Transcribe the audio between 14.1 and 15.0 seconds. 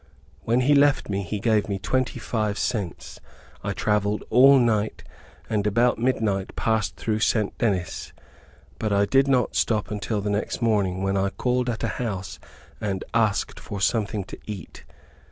to eat.